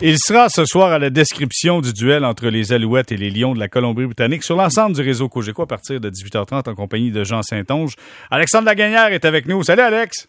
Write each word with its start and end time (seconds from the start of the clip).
Il 0.00 0.16
sera 0.18 0.48
ce 0.48 0.64
soir 0.64 0.90
à 0.90 0.98
la 0.98 1.08
description 1.08 1.80
du 1.80 1.92
duel 1.92 2.24
entre 2.24 2.48
les 2.48 2.72
Alouettes 2.72 3.12
et 3.12 3.16
les 3.16 3.30
Lions 3.30 3.54
de 3.54 3.60
la 3.60 3.68
Colombie-Britannique 3.68 4.42
sur 4.42 4.56
l'ensemble 4.56 4.96
du 4.96 5.02
réseau 5.02 5.28
Cogeco 5.28 5.62
à 5.62 5.66
partir 5.68 6.00
de 6.00 6.10
18h30 6.10 6.68
en 6.68 6.74
compagnie 6.74 7.12
de 7.12 7.22
Jean 7.22 7.42
Saint-Onge. 7.42 7.94
Alexandre 8.28 8.66
Lagagnère 8.66 9.12
est 9.12 9.24
avec 9.24 9.46
nous. 9.46 9.62
Salut 9.62 9.82
Alex! 9.82 10.28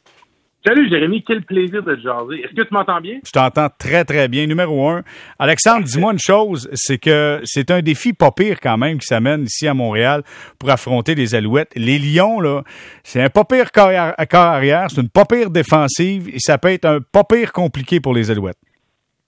Salut 0.64 0.88
Jérémy, 0.88 1.24
quel 1.24 1.44
plaisir 1.44 1.82
de 1.82 1.96
te 1.96 2.00
jaser. 2.00 2.44
Est-ce 2.44 2.54
que 2.54 2.62
tu 2.62 2.74
m'entends 2.74 3.02
bien? 3.02 3.16
Je 3.26 3.32
t'entends 3.32 3.70
très 3.76 4.06
très 4.06 4.28
bien. 4.28 4.46
Numéro 4.46 4.88
un. 4.88 5.04
Alexandre, 5.40 5.84
dis-moi 5.84 6.14
une 6.14 6.20
chose, 6.20 6.70
c'est 6.74 7.00
que 7.00 7.42
c'est 7.44 7.72
un 7.72 7.82
défi 7.82 8.14
pas 8.14 8.32
pire 8.32 8.60
quand 8.62 8.78
même 8.78 9.00
qui 9.00 9.08
s'amène 9.08 9.46
ici 9.46 9.68
à 9.68 9.74
Montréal 9.74 10.22
pour 10.60 10.70
affronter 10.70 11.16
les 11.16 11.34
Alouettes. 11.34 11.72
Les 11.76 11.98
Lions, 11.98 12.40
là, 12.40 12.62
c'est 13.04 13.22
un 13.22 13.30
pas 13.30 13.46
pire 13.46 13.72
corps 13.72 13.90
arrière, 13.90 14.88
c'est 14.90 15.02
une 15.02 15.10
pas 15.10 15.26
pire 15.26 15.50
défensive 15.50 16.30
et 16.30 16.40
ça 16.40 16.60
peut 16.60 16.70
être 16.70 16.86
un 16.86 17.00
pas 17.00 17.24
pire 17.24 17.52
compliqué 17.52 18.00
pour 18.00 18.14
les 18.14 18.30
Alouettes. 18.30 18.58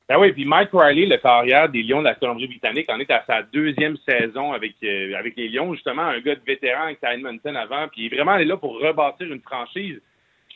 Ben 0.09 0.17
oui, 0.17 0.31
puis 0.31 0.45
Mike 0.45 0.69
Riley, 0.71 1.05
le 1.05 1.17
carrière 1.17 1.67
des 1.67 1.83
Lions 1.83 1.99
de 1.99 2.05
la 2.05 2.15
Colombie-Britannique, 2.15 2.89
en 2.89 2.99
est 2.99 3.11
à 3.11 3.23
sa 3.27 3.43
deuxième 3.43 3.98
saison 4.07 4.53
avec, 4.53 4.75
euh, 4.84 5.13
avec 5.15 5.35
les 5.35 5.49
Lions, 5.49 5.73
justement, 5.73 6.03
un 6.03 6.20
gars 6.21 6.35
de 6.35 6.41
vétéran 6.45 6.84
avec 6.84 6.99
Edmonton 7.03 7.55
avant, 7.57 7.88
puis 7.89 8.05
il 8.05 8.13
est 8.13 8.15
vraiment 8.15 8.38
là 8.38 8.55
pour 8.55 8.79
rebâtir 8.79 9.31
une 9.31 9.41
franchise 9.41 9.99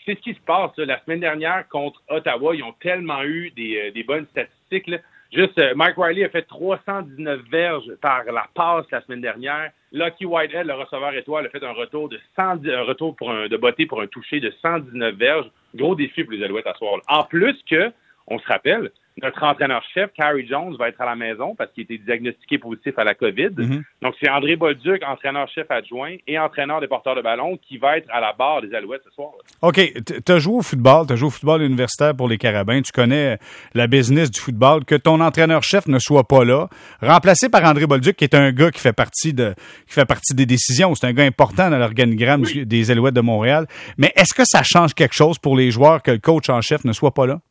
c'est 0.06 0.16
ce 0.16 0.22
qui 0.22 0.34
se 0.34 0.40
passe. 0.42 0.72
La 0.78 1.00
semaine 1.04 1.20
dernière 1.20 1.68
contre 1.70 2.02
Ottawa, 2.10 2.56
ils 2.56 2.64
ont 2.64 2.74
tellement 2.80 3.24
eu 3.24 3.52
des, 3.52 3.92
euh, 3.96 4.04
bonnes 4.06 4.26
statistiques. 4.32 4.92
Juste, 5.32 5.58
euh, 5.60 5.74
Mike 5.76 5.96
Riley 5.98 6.26
a 6.26 6.30
fait 6.30 6.44
319 6.44 7.42
verges 7.50 7.90
par 8.02 8.24
la 8.26 8.48
passe 8.54 8.86
la 8.92 9.02
semaine 9.02 9.22
dernière. 9.22 9.72
Lucky 9.92 10.26
Whitehead, 10.26 10.68
le 10.68 10.74
receveur 10.74 11.14
étoile, 11.14 11.46
a 11.46 11.50
fait 11.50 11.64
un 11.64 11.72
retour 11.72 12.10
de 12.10 12.20
110, 12.36 12.70
un 12.70 12.84
retour 12.84 13.16
pour 13.16 13.32
un, 13.32 13.48
de 13.48 13.58
beauté 13.58 13.86
pour 13.86 14.02
un 14.02 14.08
toucher 14.08 14.40
de 14.40 14.52
119 14.62 15.16
verges. 15.16 15.50
Gros 15.76 15.96
défi 15.96 16.24
pour 16.24 16.34
les 16.34 16.44
Alouettes 16.44 16.68
à 16.68 16.74
soir. 16.74 17.00
En 17.08 17.24
plus 17.24 17.58
que, 17.70 17.92
on 18.32 18.40
se 18.40 18.48
rappelle, 18.48 18.92
notre 19.22 19.44
entraîneur-chef, 19.44 20.10
Carrie 20.14 20.48
Jones, 20.48 20.76
va 20.78 20.88
être 20.88 21.02
à 21.02 21.06
la 21.06 21.16
maison 21.16 21.54
parce 21.56 21.72
qu'il 21.74 21.82
a 21.82 21.94
été 21.94 21.98
diagnostiqué 21.98 22.58
positif 22.58 22.98
à 22.98 23.04
la 23.04 23.14
COVID. 23.14 23.50
Mhm. 23.58 23.84
Donc, 24.02 24.16
c'est 24.22 24.30
André 24.30 24.56
Bolduc, 24.56 25.04
entraîneur-chef 25.06 25.70
adjoint 25.70 26.16
et 26.28 26.40
entraîneur 26.40 26.80
des 26.80 26.88
porteurs 26.88 27.16
de 27.16 27.22
ballon, 27.22 27.58
qui 27.58 27.78
va 27.78 27.98
être 27.98 28.08
à 28.12 28.22
la 28.22 28.34
barre 28.34 28.62
des 28.62 28.74
Alouettes 28.74 29.02
ce 29.04 29.12
soir. 29.12 29.32
OK. 29.62 29.80
Tu 30.26 30.32
as 30.32 30.40
joué 30.40 30.56
au 30.56 30.62
football, 30.62 31.08
tu 31.08 31.14
as 31.14 31.16
joué 31.18 31.28
au 31.28 31.32
football 31.32 31.62
universitaire 31.62 32.16
pour 32.16 32.30
les 32.30 32.38
Carabins. 32.38 32.82
Tu 32.82 32.92
connais 32.94 33.38
la 33.74 33.88
business 33.88 34.32
du 34.32 34.40
football. 34.40 34.86
Que 34.86 34.96
ton 34.96 35.20
entraîneur-chef 35.20 35.88
ne 35.88 36.00
soit 36.00 36.28
pas 36.28 36.46
là, 36.46 36.70
remplacé 37.02 37.50
par 37.50 37.64
André 37.66 37.86
Bolduc, 37.88 38.16
qui 38.16 38.24
est 38.24 38.34
un 38.34 38.52
gars 38.52 38.72
qui 38.72 38.80
fait 38.80 38.94
partie, 38.94 39.34
de, 39.34 39.54
qui 39.88 39.94
fait 39.94 40.06
partie 40.06 40.34
des 40.34 40.46
décisions. 40.46 40.96
C'est 40.96 41.08
un 41.08 41.14
gars 41.14 41.26
important 41.26 41.70
dans 41.70 41.78
l'organigramme 41.78 42.44
des 42.44 42.92
Alouettes 42.92 43.16
de 43.16 43.22
Montréal. 43.22 43.68
Mais 43.98 44.14
est-ce 44.16 44.34
que 44.34 44.44
ça 44.46 44.62
change 44.64 44.94
quelque 44.94 45.16
chose 45.16 45.38
pour 45.38 45.58
les 45.58 45.70
joueurs 45.70 46.02
que 46.02 46.12
le 46.12 46.20
coach 46.20 46.50
en 46.50 46.62
chef 46.62 46.86
ne 46.86 46.94
soit 46.94 47.14
pas 47.14 47.28
là? 47.28 47.42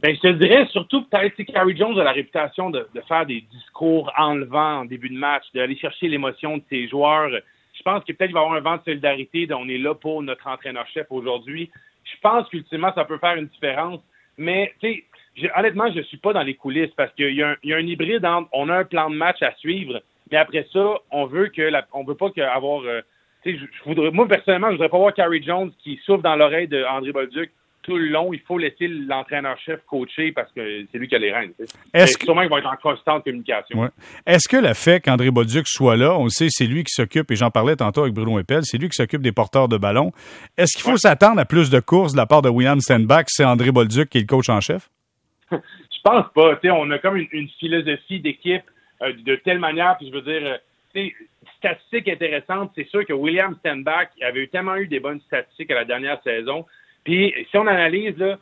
Ben, 0.00 0.14
je 0.14 0.20
te 0.20 0.28
dirais 0.28 0.64
surtout 0.70 1.02
peut-être 1.02 1.42
Carrie 1.42 1.76
Jones 1.76 1.98
a 1.98 2.04
la 2.04 2.12
réputation 2.12 2.70
de, 2.70 2.86
faire 3.08 3.26
des 3.26 3.40
discours 3.52 4.12
enlevants 4.16 4.80
en 4.80 4.84
début 4.84 5.08
de 5.08 5.18
match, 5.18 5.42
d'aller 5.52 5.76
chercher 5.76 6.06
l'émotion 6.06 6.58
de 6.58 6.62
ses 6.70 6.86
joueurs. 6.86 7.30
Je 7.74 7.82
pense 7.82 8.04
que 8.04 8.12
peut-être 8.12 8.30
il 8.30 8.34
va 8.34 8.40
y 8.40 8.44
avoir 8.44 8.58
un 8.58 8.60
vent 8.60 8.76
de 8.76 8.82
solidarité. 8.84 9.48
On 9.52 9.68
est 9.68 9.78
là 9.78 9.94
pour 9.94 10.22
notre 10.22 10.46
entraîneur-chef 10.46 11.08
aujourd'hui. 11.10 11.68
Je 12.04 12.20
pense 12.22 12.48
qu'ultimement, 12.48 12.92
ça 12.94 13.04
peut 13.04 13.18
faire 13.18 13.34
une 13.34 13.46
différence. 13.46 14.00
Mais, 14.36 14.72
tu 14.80 15.04
sais, 15.36 15.50
honnêtement, 15.56 15.90
je 15.92 16.00
suis 16.02 16.16
pas 16.16 16.32
dans 16.32 16.42
les 16.42 16.54
coulisses 16.54 16.94
parce 16.96 17.12
qu'il 17.14 17.34
y, 17.34 17.42
a 17.42 17.56
un 17.64 17.86
hybride 17.86 18.24
entre 18.24 18.48
on 18.52 18.68
a 18.68 18.76
un 18.78 18.84
plan 18.84 19.10
de 19.10 19.16
match 19.16 19.42
à 19.42 19.52
suivre, 19.56 20.00
mais 20.30 20.38
après 20.38 20.64
ça, 20.72 20.94
on 21.10 21.26
veut 21.26 21.48
que 21.48 21.62
la, 21.62 21.84
on 21.92 22.04
veut 22.04 22.14
pas 22.14 22.30
avoir. 22.52 22.82
Euh, 22.84 23.00
je, 23.44 23.52
je 23.52 23.84
voudrais, 23.84 24.12
moi, 24.12 24.28
personnellement, 24.28 24.68
je 24.68 24.74
voudrais 24.74 24.90
pas 24.90 24.98
voir 24.98 25.12
Carrie 25.12 25.42
Jones 25.42 25.72
qui 25.82 25.96
souffle 26.04 26.22
dans 26.22 26.36
l'oreille 26.36 26.68
d'André 26.68 27.10
Bolduc 27.10 27.50
tout 27.88 27.96
le 27.96 28.08
long, 28.08 28.34
il 28.34 28.40
faut 28.40 28.58
laisser 28.58 28.86
l'entraîneur-chef 28.86 29.80
coacher 29.86 30.32
parce 30.32 30.52
que 30.52 30.84
c'est 30.92 30.98
lui 30.98 31.08
qui 31.08 31.14
a 31.14 31.18
les 31.18 31.32
rênes. 31.32 31.52
Est-ce 31.94 32.18
que... 32.18 32.26
Sûrement 32.26 32.42
qu'il 32.42 32.50
va 32.50 32.58
être 32.58 32.70
en 32.70 32.76
constante 32.76 33.24
communication. 33.24 33.90
Est-ce 34.26 34.46
que 34.46 34.58
le 34.58 34.74
fait 34.74 35.00
qu'André 35.00 35.30
Bolduc 35.30 35.66
soit 35.66 35.96
là, 35.96 36.14
on 36.18 36.24
le 36.24 36.30
sait, 36.30 36.48
c'est 36.50 36.66
lui 36.66 36.84
qui 36.84 36.92
s'occupe, 36.92 37.30
et 37.30 37.36
j'en 37.36 37.50
parlais 37.50 37.76
tantôt 37.76 38.02
avec 38.02 38.12
Bruno 38.12 38.38
Eppel, 38.38 38.60
c'est 38.64 38.76
lui 38.76 38.90
qui 38.90 38.96
s'occupe 38.96 39.22
des 39.22 39.32
porteurs 39.32 39.68
de 39.68 39.78
ballon. 39.78 40.12
Est-ce 40.58 40.76
qu'il 40.76 40.88
faut 40.88 40.98
s'attendre 40.98 41.40
à 41.40 41.46
plus 41.46 41.70
de 41.70 41.80
courses 41.80 42.12
de 42.12 42.18
la 42.18 42.26
part 42.26 42.42
de 42.42 42.50
William 42.50 42.78
Stenbach, 42.78 43.24
c'est 43.28 43.44
André 43.44 43.72
Bolduc 43.72 44.10
qui 44.10 44.18
est 44.18 44.20
le 44.20 44.26
coach 44.26 44.50
en 44.50 44.60
chef? 44.60 44.90
je 45.50 45.56
pense 46.04 46.26
pas. 46.34 46.58
on 46.64 46.90
a 46.90 46.98
comme 46.98 47.16
une, 47.16 47.48
philosophie 47.58 48.20
d'équipe 48.20 48.64
euh, 49.00 49.14
de 49.24 49.36
telle 49.36 49.60
manière, 49.60 49.96
puis 49.96 50.08
je 50.08 50.14
veux 50.14 50.22
dire, 50.22 50.58
euh, 50.94 51.08
statistique 51.56 52.08
intéressante, 52.08 52.72
c'est 52.74 52.88
sûr 52.88 53.06
que 53.06 53.14
William 53.14 53.56
Stenbach 53.60 54.08
avait 54.20 54.46
tellement 54.48 54.76
eu 54.76 54.86
des 54.86 55.00
bonnes 55.00 55.20
statistiques 55.22 55.70
à 55.70 55.74
la 55.74 55.84
dernière 55.86 56.22
saison 56.22 56.66
puis, 57.08 57.32
si 57.50 57.56
on 57.56 57.66
analyse, 57.66 58.18
là, 58.18 58.36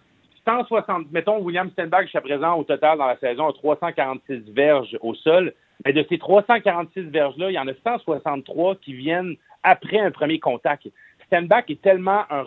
160, 0.44 1.12
mettons, 1.12 1.38
William 1.38 1.70
Stenberg, 1.70 2.02
jusqu'à 2.02 2.20
présent, 2.20 2.54
au 2.54 2.64
total, 2.64 2.98
dans 2.98 3.06
la 3.06 3.16
saison, 3.16 3.46
a 3.46 3.52
346 3.52 4.42
verges 4.48 4.98
au 5.02 5.14
sol. 5.14 5.52
Mais 5.84 5.92
de 5.92 6.04
ces 6.08 6.18
346 6.18 7.02
verges-là, 7.02 7.52
il 7.52 7.54
y 7.54 7.60
en 7.60 7.68
a 7.68 7.74
163 7.84 8.74
qui 8.82 8.92
viennent 8.92 9.36
après 9.62 10.00
un 10.00 10.10
premier 10.10 10.40
contact. 10.40 10.88
Stenbach 11.26 11.66
est 11.68 11.80
tellement 11.80 12.24
un, 12.28 12.44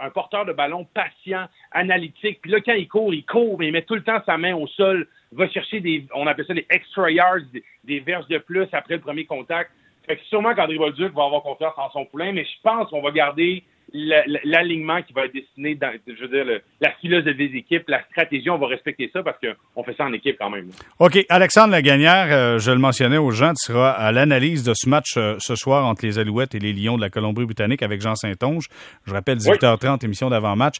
un, 0.00 0.10
porteur 0.10 0.44
de 0.44 0.52
ballon 0.52 0.88
patient, 0.92 1.46
analytique. 1.70 2.40
Puis 2.42 2.50
là, 2.50 2.58
quand 2.60 2.74
il 2.74 2.88
court, 2.88 3.14
il 3.14 3.24
court, 3.24 3.56
mais 3.56 3.68
il 3.68 3.72
met 3.72 3.82
tout 3.82 3.94
le 3.94 4.02
temps 4.02 4.20
sa 4.26 4.38
main 4.38 4.56
au 4.56 4.66
sol, 4.66 5.06
va 5.30 5.48
chercher 5.50 5.78
des, 5.78 6.04
on 6.16 6.26
appelle 6.26 6.46
ça 6.46 6.54
des 6.54 6.66
extra 6.68 7.12
yards, 7.12 7.46
des, 7.84 8.00
verges 8.00 8.26
de 8.26 8.38
plus 8.38 8.66
après 8.72 8.94
le 8.94 9.00
premier 9.00 9.24
contact. 9.24 9.70
Fait 10.04 10.16
que 10.16 10.24
sûrement 10.24 10.52
qu'André 10.52 10.78
Bolduc 10.78 11.14
va 11.14 11.26
avoir 11.26 11.42
confiance 11.42 11.74
en 11.76 11.90
son 11.90 12.06
poulain, 12.06 12.32
mais 12.32 12.44
je 12.44 12.60
pense 12.64 12.90
qu'on 12.90 13.02
va 13.02 13.12
garder 13.12 13.62
l'alignement 13.92 15.02
qui 15.02 15.12
va 15.12 15.24
être 15.24 15.34
destiné 15.34 15.74
dans, 15.74 15.92
je 16.06 16.20
veux 16.20 16.28
dire, 16.28 16.60
la 16.80 16.92
philosophie 17.00 17.48
des 17.48 17.58
équipes, 17.58 17.88
la 17.88 18.02
stratégie, 18.10 18.50
on 18.50 18.58
va 18.58 18.68
respecter 18.68 19.10
ça 19.12 19.22
parce 19.22 19.38
qu'on 19.38 19.82
fait 19.82 19.94
ça 19.96 20.04
en 20.04 20.12
équipe 20.12 20.36
quand 20.38 20.50
même. 20.50 20.70
OK. 20.98 21.18
Alexandre 21.28 21.72
Lagagnère, 21.72 22.28
euh, 22.30 22.58
je 22.58 22.70
le 22.70 22.78
mentionnais 22.78 23.16
aux 23.16 23.30
gens, 23.30 23.50
tu 23.50 23.72
seras 23.72 23.90
à 23.90 24.12
l'analyse 24.12 24.62
de 24.62 24.72
ce 24.74 24.88
match 24.88 25.16
euh, 25.16 25.36
ce 25.38 25.54
soir 25.56 25.86
entre 25.86 26.04
les 26.06 26.18
Alouettes 26.18 26.54
et 26.54 26.58
les 26.58 26.72
Lions 26.72 26.96
de 26.96 27.00
la 27.00 27.10
Colombie-Britannique 27.10 27.82
avec 27.82 28.00
Jean 28.00 28.14
Saint-Onge. 28.14 28.68
Je 29.06 29.12
rappelle 29.12 29.38
18h30, 29.38 30.04
émission 30.04 30.30
d'avant-match. 30.30 30.76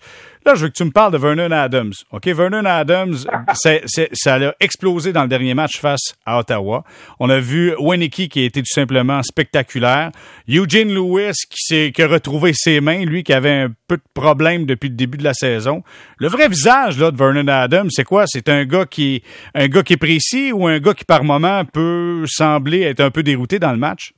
Là, 0.46 0.54
je 0.54 0.62
veux 0.62 0.68
que 0.68 0.74
tu 0.74 0.84
me 0.84 0.90
parles 0.90 1.12
de 1.12 1.18
Vernon 1.18 1.50
Adams. 1.50 1.92
OK, 2.12 2.26
Vernon 2.26 2.64
Adams, 2.64 3.16
ça 3.54 4.34
a 4.34 4.54
explosé 4.60 5.12
dans 5.12 5.22
le 5.22 5.28
dernier 5.28 5.54
match 5.54 5.80
face 5.80 6.14
à 6.24 6.38
Ottawa. 6.38 6.84
On 7.18 7.28
a 7.28 7.40
vu 7.40 7.74
Wenicky 7.78 8.28
qui 8.28 8.42
a 8.42 8.44
été 8.44 8.60
tout 8.60 8.72
simplement 8.72 9.22
spectaculaire. 9.22 10.10
Eugene 10.48 10.92
Lewis 10.92 11.34
qui, 11.48 11.92
qui 11.92 12.02
a 12.02 12.06
retrouvé 12.06 12.52
ses 12.54 12.80
mains 12.80 12.99
lui 13.04 13.22
qui 13.22 13.32
avait 13.32 13.50
un 13.50 13.68
peu 13.88 13.96
de 13.96 14.02
problèmes 14.14 14.66
depuis 14.66 14.88
le 14.88 14.94
début 14.94 15.18
de 15.18 15.24
la 15.24 15.34
saison. 15.34 15.82
Le 16.18 16.28
vrai 16.28 16.48
visage 16.48 16.98
là, 16.98 17.10
de 17.10 17.16
Vernon 17.16 17.48
Adams, 17.48 17.90
c'est 17.90 18.04
quoi? 18.04 18.24
C'est 18.26 18.48
un 18.48 18.64
gars 18.64 18.86
qui 18.86 19.22
un 19.54 19.68
gars 19.68 19.82
qui 19.82 19.94
est 19.94 19.96
précis 19.96 20.52
ou 20.52 20.66
un 20.66 20.78
gars 20.78 20.94
qui 20.94 21.04
par 21.04 21.24
moment 21.24 21.64
peut 21.64 22.24
sembler 22.26 22.82
être 22.82 23.00
un 23.00 23.10
peu 23.10 23.22
dérouté 23.22 23.58
dans 23.58 23.72
le 23.72 23.78
match? 23.78 24.12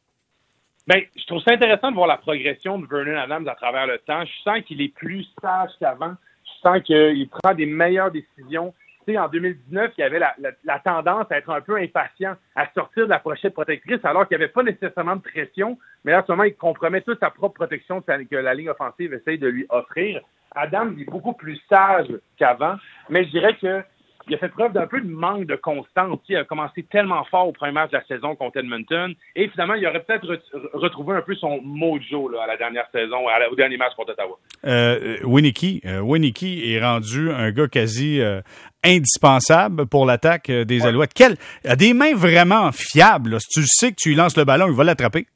Bien, 0.86 1.00
je 1.16 1.24
trouve 1.26 1.40
ça 1.42 1.52
intéressant 1.52 1.90
de 1.90 1.96
voir 1.96 2.08
la 2.08 2.16
progression 2.16 2.78
de 2.78 2.86
Vernon 2.86 3.18
Adams 3.18 3.46
à 3.48 3.54
travers 3.54 3.86
le 3.86 3.98
temps. 3.98 4.24
Je 4.24 4.42
sens 4.42 4.60
qu'il 4.66 4.80
est 4.82 4.92
plus 4.94 5.24
sage 5.40 5.70
qu'avant. 5.78 6.14
Je 6.44 6.68
sens 6.68 6.82
qu'il 6.82 7.28
prend 7.28 7.54
des 7.54 7.66
meilleures 7.66 8.10
décisions 8.10 8.74
en 9.08 9.28
2019, 9.28 9.92
il 9.96 10.00
y 10.00 10.04
avait 10.04 10.18
la, 10.18 10.78
tendance 10.80 11.26
à 11.30 11.38
être 11.38 11.50
un 11.50 11.60
peu 11.60 11.76
impatient, 11.76 12.34
à 12.54 12.66
sortir 12.72 13.04
de 13.04 13.10
la 13.10 13.18
pochette 13.18 13.54
protectrice, 13.54 14.00
alors 14.04 14.26
qu'il 14.26 14.36
n'y 14.36 14.44
avait 14.44 14.52
pas 14.52 14.62
nécessairement 14.62 15.16
de 15.16 15.22
pression. 15.22 15.78
Mais 16.04 16.12
là, 16.12 16.22
en 16.22 16.26
ce 16.26 16.32
moment, 16.32 16.44
il 16.44 16.54
compromet 16.54 17.00
toute 17.00 17.20
sa 17.20 17.30
propre 17.30 17.54
protection 17.54 18.00
que 18.00 18.36
la 18.36 18.54
ligne 18.54 18.70
offensive 18.70 19.12
essaye 19.12 19.38
de 19.38 19.48
lui 19.48 19.66
offrir. 19.68 20.22
Adam 20.54 20.90
est 20.98 21.10
beaucoup 21.10 21.32
plus 21.32 21.60
sage 21.68 22.08
qu'avant, 22.36 22.76
mais 23.08 23.24
je 23.24 23.30
dirais 23.30 23.56
que 23.56 23.82
il 24.28 24.34
a 24.34 24.38
fait 24.38 24.48
preuve 24.48 24.72
d'un 24.72 24.86
peu 24.86 25.00
de 25.00 25.08
manque 25.08 25.46
de 25.46 25.56
constance. 25.56 26.18
Il 26.28 26.36
a 26.36 26.44
commencé 26.44 26.82
tellement 26.84 27.24
fort 27.24 27.48
au 27.48 27.52
premier 27.52 27.72
match 27.72 27.90
de 27.90 27.96
la 27.96 28.04
saison 28.04 28.34
contre 28.36 28.58
Edmonton. 28.58 29.14
Et 29.34 29.48
finalement, 29.48 29.74
il 29.74 29.86
aurait 29.86 30.02
peut-être 30.02 30.40
retrouvé 30.72 31.16
un 31.16 31.22
peu 31.22 31.34
son 31.34 31.60
mojo 31.62 32.28
là, 32.28 32.42
à 32.44 32.46
la 32.46 32.56
dernière 32.56 32.86
saison, 32.92 33.24
au 33.50 33.54
dernier 33.56 33.76
match 33.76 33.94
contre 33.94 34.12
Ottawa. 34.12 34.38
Euh, 34.64 35.18
Winnicky, 35.24 35.82
euh, 35.84 36.02
est 36.04 36.80
rendu 36.80 37.30
un 37.30 37.50
gars 37.50 37.68
quasi 37.68 38.20
euh, 38.20 38.40
indispensable 38.84 39.86
pour 39.86 40.06
l'attaque 40.06 40.50
euh, 40.50 40.64
des 40.64 40.86
Alouettes. 40.86 41.14
Quel, 41.14 41.36
a 41.64 41.76
des 41.76 41.94
mains 41.94 42.14
vraiment 42.14 42.70
fiables. 42.72 43.40
Si 43.40 43.60
tu 43.60 43.66
sais 43.66 43.90
que 43.90 43.96
tu 43.98 44.10
lui 44.10 44.16
lances 44.16 44.36
le 44.36 44.44
ballon, 44.44 44.66
il 44.68 44.74
va 44.74 44.84
l'attraper. 44.84 45.26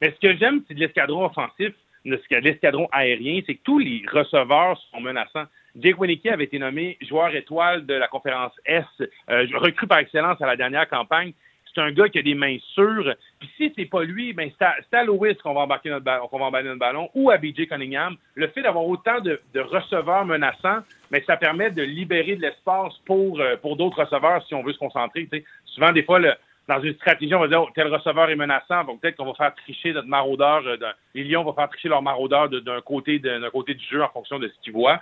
Mais 0.00 0.12
ce 0.12 0.28
que 0.28 0.36
j'aime, 0.36 0.62
c'est 0.66 0.74
de 0.74 0.80
l'escadron 0.80 1.24
offensif, 1.24 1.72
de 2.04 2.20
l'escadron 2.40 2.88
aérien, 2.92 3.40
c'est 3.46 3.54
que 3.54 3.62
tous 3.62 3.78
les 3.78 4.02
receveurs 4.12 4.78
sont 4.90 5.00
menaçants. 5.00 5.44
Jake 5.76 5.98
Winicky 5.98 6.28
avait 6.28 6.44
été 6.44 6.58
nommé 6.58 6.96
joueur 7.02 7.34
étoile 7.34 7.84
de 7.86 7.94
la 7.94 8.06
conférence 8.08 8.52
S, 8.64 8.84
euh, 9.30 9.46
recru 9.54 9.86
par 9.86 9.98
excellence 9.98 10.40
à 10.40 10.46
la 10.46 10.56
dernière 10.56 10.88
campagne. 10.88 11.32
C'est 11.74 11.80
un 11.80 11.90
gars 11.90 12.08
qui 12.08 12.20
a 12.20 12.22
des 12.22 12.36
mains 12.36 12.58
sûres. 12.74 13.14
Puis 13.40 13.50
si 13.56 13.72
c'est 13.76 13.86
pas 13.86 14.04
lui, 14.04 14.32
ben 14.32 14.48
c'est 14.56 14.96
à, 14.96 15.04
Lewis 15.04 15.36
qu'on 15.42 15.54
va 15.54 15.62
embarquer 15.62 15.90
notre 15.90 16.04
ballon, 16.04 16.28
qu'on 16.28 16.50
va 16.50 16.62
notre 16.62 16.78
ballon, 16.78 17.10
ou 17.14 17.30
à 17.30 17.36
BJ 17.36 17.66
Cunningham. 17.68 18.16
Le 18.36 18.46
fait 18.48 18.62
d'avoir 18.62 18.86
autant 18.86 19.20
de, 19.20 19.40
receveurs 19.56 20.24
menaçants, 20.24 20.82
ben, 21.10 21.20
ça 21.26 21.36
permet 21.36 21.72
de 21.72 21.82
libérer 21.82 22.36
de 22.36 22.42
l'espace 22.42 22.92
pour 23.04 23.40
euh, 23.40 23.56
pour 23.56 23.76
d'autres 23.76 24.04
receveurs 24.04 24.46
si 24.46 24.54
on 24.54 24.62
veut 24.62 24.72
se 24.72 24.78
concentrer. 24.78 25.28
Souvent, 25.64 25.90
des 25.90 26.04
fois, 26.04 26.20
dans 26.68 26.80
une 26.80 26.94
stratégie, 26.94 27.34
on 27.34 27.40
va 27.40 27.48
dire 27.48 27.62
oh, 27.62 27.68
tel 27.74 27.88
receveur 27.88 28.30
est 28.30 28.36
menaçant, 28.36 28.84
donc 28.84 29.00
peut-être 29.00 29.16
qu'on 29.16 29.26
va 29.26 29.34
faire 29.34 29.54
tricher 29.56 29.92
notre 29.92 30.08
maraudeur. 30.08 30.64
Euh, 30.66 30.76
les 31.14 31.24
Lions 31.24 31.42
vont 31.42 31.54
faire 31.54 31.68
tricher 31.68 31.88
leur 31.88 32.02
maraudeur 32.02 32.48
d'un 32.48 32.80
côté 32.82 33.18
d'un 33.18 33.50
côté 33.50 33.74
du 33.74 33.84
jeu 33.84 34.00
en 34.00 34.08
fonction 34.10 34.38
de 34.38 34.46
ce 34.46 34.54
qu'ils 34.62 34.72
voient 34.72 35.00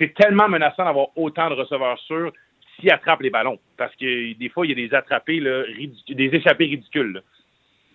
c'est 0.00 0.14
tellement 0.14 0.48
menaçant 0.48 0.84
d'avoir 0.84 1.08
autant 1.16 1.50
de 1.50 1.54
receveurs 1.54 1.98
sûrs. 2.06 2.32
s'il 2.80 2.90
attrape 2.90 3.20
les 3.20 3.30
ballons. 3.30 3.58
Parce 3.76 3.94
que 3.96 4.38
des 4.38 4.48
fois, 4.48 4.66
il 4.66 4.70
y 4.70 4.72
a 4.72 4.88
des 4.88 4.94
attrapés, 4.94 5.38
là, 5.38 5.62
des 6.08 6.30
échappées 6.32 6.64
ridicules. 6.64 7.22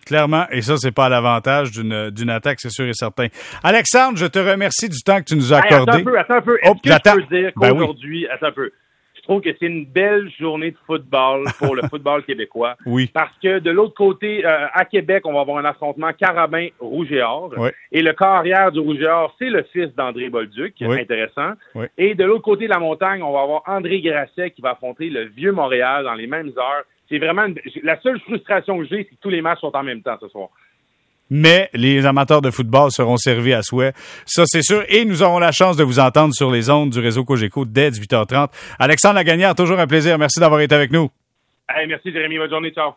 Clairement, 0.06 0.46
et 0.52 0.62
ça, 0.62 0.76
c'est 0.76 0.92
pas 0.92 1.06
à 1.06 1.08
l'avantage 1.08 1.72
d'une, 1.72 2.10
d'une 2.10 2.30
attaque, 2.30 2.60
c'est 2.60 2.70
sûr 2.70 2.86
et 2.86 2.92
certain. 2.92 3.26
Alexandre, 3.64 4.16
je 4.16 4.26
te 4.26 4.38
remercie 4.38 4.88
du 4.88 5.00
temps 5.00 5.18
que 5.18 5.24
tu 5.24 5.34
nous 5.34 5.52
as 5.52 5.56
accordé. 5.58 5.90
attends 5.90 5.98
un 5.98 6.04
peu, 6.04 6.18
attends 6.18 6.34
un 6.34 6.42
peu. 6.42 6.58
Est-ce 6.62 6.80
que 6.80 7.20
je 7.20 7.26
peux 7.26 7.36
dire 7.36 7.52
ben 7.56 7.70
qu'aujourd'hui, 7.70 8.28
attends 8.28 8.46
un 8.46 8.52
peu, 8.52 8.70
trouve 9.26 9.40
que 9.42 9.50
c'est 9.58 9.66
une 9.66 9.84
belle 9.84 10.30
journée 10.38 10.70
de 10.70 10.76
football 10.86 11.44
pour 11.58 11.74
le 11.74 11.82
football 11.90 12.24
québécois. 12.24 12.76
Oui. 12.86 13.10
Parce 13.12 13.36
que 13.42 13.58
de 13.58 13.70
l'autre 13.70 13.94
côté, 13.94 14.44
euh, 14.46 14.66
à 14.72 14.84
Québec, 14.84 15.22
on 15.26 15.32
va 15.32 15.40
avoir 15.40 15.58
un 15.58 15.64
affrontement 15.64 16.12
Carabin-Rouge 16.12 17.12
et 17.12 17.22
Or. 17.22 17.52
Oui. 17.56 17.70
Et 17.92 18.02
le 18.02 18.12
carrière 18.12 18.72
du 18.72 18.80
Rouge 18.80 19.00
et 19.00 19.06
Or, 19.06 19.34
c'est 19.38 19.50
le 19.50 19.62
fils 19.72 19.94
d'André 19.94 20.30
Bolduc, 20.30 20.74
qui 20.74 20.84
est 20.84 21.00
intéressant. 21.00 21.52
Oui. 21.74 21.86
Et 21.98 22.14
de 22.14 22.24
l'autre 22.24 22.42
côté 22.42 22.64
de 22.64 22.70
la 22.70 22.78
montagne, 22.78 23.22
on 23.22 23.32
va 23.32 23.42
avoir 23.42 23.62
André 23.66 24.00
Grasset 24.00 24.50
qui 24.50 24.62
va 24.62 24.70
affronter 24.70 25.10
le 25.10 25.24
Vieux 25.24 25.52
Montréal 25.52 26.04
dans 26.04 26.14
les 26.14 26.26
mêmes 26.26 26.52
heures 26.56 26.84
c'est 27.08 27.18
vraiment 27.18 27.46
la 27.82 28.00
seule 28.00 28.18
frustration 28.20 28.78
que 28.78 28.84
j'ai, 28.84 28.96
c'est 28.98 29.16
que 29.16 29.20
tous 29.20 29.30
les 29.30 29.40
matchs 29.40 29.60
sont 29.60 29.74
en 29.76 29.82
même 29.82 30.02
temps 30.02 30.18
ce 30.20 30.28
soir. 30.28 30.48
Mais 31.30 31.70
les 31.74 32.06
amateurs 32.06 32.42
de 32.42 32.50
football 32.50 32.90
seront 32.90 33.16
servis 33.16 33.52
à 33.52 33.62
souhait. 33.62 33.92
Ça, 34.26 34.44
c'est 34.46 34.62
sûr. 34.62 34.84
Et 34.88 35.04
nous 35.04 35.22
aurons 35.22 35.38
la 35.38 35.52
chance 35.52 35.76
de 35.76 35.84
vous 35.84 35.98
entendre 35.98 36.34
sur 36.34 36.50
les 36.50 36.70
ondes 36.70 36.90
du 36.90 37.00
réseau 37.00 37.24
Cogeco 37.24 37.64
dès 37.64 37.90
18h30. 37.90 38.48
Alexandre 38.78 39.16
Lagagnère, 39.16 39.54
toujours 39.54 39.78
un 39.78 39.86
plaisir. 39.86 40.18
Merci 40.18 40.40
d'avoir 40.40 40.60
été 40.60 40.74
avec 40.74 40.92
nous. 40.92 41.10
merci, 41.88 42.12
Jérémy. 42.12 42.38
Bonne 42.38 42.50
journée. 42.50 42.70
Ciao. 42.70 42.92